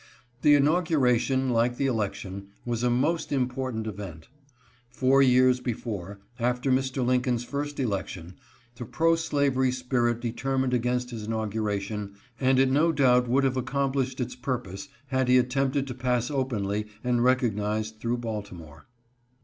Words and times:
The 0.41 0.55
inauguration, 0.55 1.51
like 1.51 1.77
the 1.77 1.85
election, 1.85 2.47
was 2.65 2.81
a 2.81 2.89
most 2.89 3.31
import 3.31 3.75
ant 3.75 3.85
event. 3.85 4.29
Four 4.89 5.21
years 5.21 5.59
before, 5.59 6.19
after 6.39 6.71
Mr. 6.71 7.05
Lincoln's 7.05 7.43
first 7.43 7.79
election, 7.79 8.33
the 8.77 8.85
pro 8.85 9.15
slavery 9.15 9.71
spirit 9.71 10.19
determined 10.19 10.73
against 10.73 11.11
his 11.11 11.25
in 11.27 11.33
auguration, 11.33 12.15
and 12.39 12.57
it 12.57 12.71
no 12.71 12.91
doubt 12.91 13.27
would 13.27 13.43
have 13.43 13.57
accomplished 13.57 14.19
its 14.19 14.33
440, 14.33 14.87
LINCOLN'S 14.87 14.87
INAUGURATION. 14.87 14.87
purpose 14.87 15.13
had 15.15 15.27
he 15.67 15.77
attempted 15.77 15.87
to 15.87 15.93
pass 16.03 16.31
openly 16.31 16.87
and 17.03 17.23
recognized 17.23 17.99
through 17.99 18.17
Baltimore. 18.17 18.87